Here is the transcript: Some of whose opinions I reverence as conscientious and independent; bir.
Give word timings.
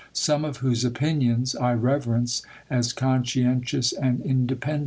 Some 0.13 0.45
of 0.45 0.57
whose 0.57 0.83
opinions 0.83 1.55
I 1.55 1.73
reverence 1.75 2.41
as 2.71 2.91
conscientious 2.91 3.93
and 3.93 4.19
independent; 4.21 4.59
bir. 4.67 4.79